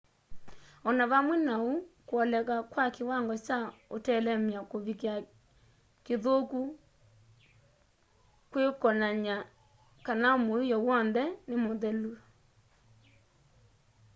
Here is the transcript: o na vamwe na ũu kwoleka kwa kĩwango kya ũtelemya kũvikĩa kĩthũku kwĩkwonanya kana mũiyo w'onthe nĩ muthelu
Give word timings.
o 0.87 0.89
na 0.97 1.05
vamwe 1.11 1.35
na 1.47 1.53
ũu 1.69 1.77
kwoleka 2.07 2.55
kwa 2.71 2.85
kĩwango 2.95 3.35
kya 3.45 3.59
ũtelemya 3.95 4.59
kũvikĩa 4.71 5.13
kĩthũku 6.05 6.61
kwĩkwonanya 8.51 9.35
kana 10.05 10.29
mũiyo 10.45 10.77
w'onthe 10.85 11.23
nĩ 11.47 11.55
muthelu 11.63 12.11